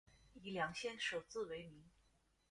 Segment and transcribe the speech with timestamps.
[0.33, 1.83] 以两县首字为名。